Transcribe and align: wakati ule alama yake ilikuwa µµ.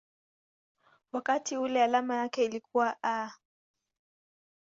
wakati 1.11 1.57
ule 1.57 1.83
alama 1.83 2.15
yake 2.15 2.45
ilikuwa 2.45 2.91
µµ. 3.03 3.29